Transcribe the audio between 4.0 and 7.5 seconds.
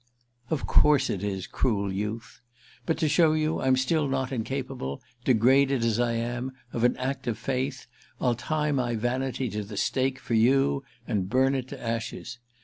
not incapable, degraded as I am, of an act of